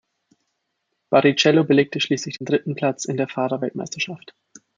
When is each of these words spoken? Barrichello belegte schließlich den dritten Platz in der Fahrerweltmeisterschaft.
Barrichello 1.11 1.63
belegte 1.63 1.99
schließlich 2.01 2.39
den 2.39 2.45
dritten 2.47 2.73
Platz 2.73 3.05
in 3.05 3.17
der 3.17 3.27
Fahrerweltmeisterschaft. 3.27 4.33